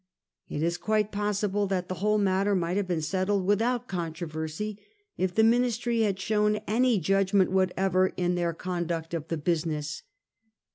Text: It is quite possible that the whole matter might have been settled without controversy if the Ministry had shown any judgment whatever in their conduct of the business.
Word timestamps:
It 0.49 0.63
is 0.63 0.79
quite 0.79 1.11
possible 1.11 1.67
that 1.67 1.87
the 1.87 1.93
whole 2.01 2.17
matter 2.17 2.55
might 2.55 2.75
have 2.75 2.87
been 2.87 3.03
settled 3.03 3.45
without 3.45 3.87
controversy 3.87 4.79
if 5.15 5.35
the 5.35 5.43
Ministry 5.43 5.99
had 6.01 6.19
shown 6.19 6.55
any 6.67 6.97
judgment 6.99 7.51
whatever 7.51 8.07
in 8.17 8.33
their 8.33 8.51
conduct 8.55 9.13
of 9.13 9.27
the 9.27 9.37
business. 9.37 10.01